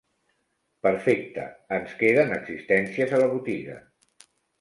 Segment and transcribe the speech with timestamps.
[0.85, 1.43] Perfecte,
[1.77, 3.77] ens queden existències a la botiga.